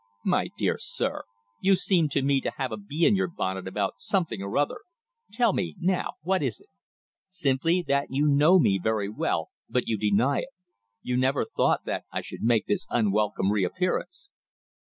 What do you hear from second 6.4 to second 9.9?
is it?" "Simply that you know me very well, but